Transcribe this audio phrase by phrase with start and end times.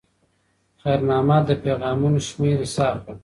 [0.81, 3.15] خیر محمد د پیغامونو شمېر حساب کړ.